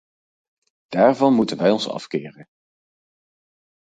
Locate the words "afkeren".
1.89-2.47